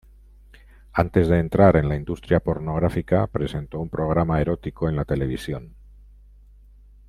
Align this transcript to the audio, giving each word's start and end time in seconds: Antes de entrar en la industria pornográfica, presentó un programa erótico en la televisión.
Antes 0.93 1.27
de 1.27 1.37
entrar 1.37 1.75
en 1.77 1.87
la 1.87 1.95
industria 1.95 2.39
pornográfica, 2.39 3.27
presentó 3.27 3.79
un 3.79 3.89
programa 3.89 4.41
erótico 4.41 4.89
en 4.89 4.95
la 4.95 5.05
televisión. 5.05 5.75